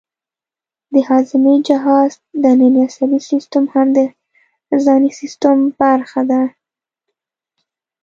[0.93, 2.11] د هاضمې جهاز
[2.43, 3.99] دنننی عصبي سیستم هم د
[4.85, 6.41] ځانی سیستم برخه ده